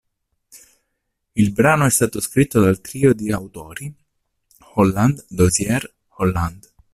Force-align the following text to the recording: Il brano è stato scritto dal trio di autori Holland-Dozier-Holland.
Il 1.35 1.51
brano 1.53 1.85
è 1.85 1.91
stato 1.91 2.19
scritto 2.21 2.59
dal 2.59 2.81
trio 2.81 3.13
di 3.13 3.31
autori 3.31 3.93
Holland-Dozier-Holland. 4.73 6.73